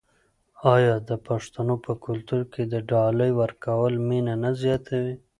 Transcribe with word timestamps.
آیا 0.73 0.95
د 1.09 1.11
پښتنو 1.27 1.75
په 1.85 1.91
کلتور 2.05 2.41
کې 2.53 2.63
د 2.73 2.75
ډالۍ 2.89 3.31
ورکول 3.41 3.93
مینه 4.07 4.33
نه 4.43 4.51
زیاتوي؟ 4.61 5.15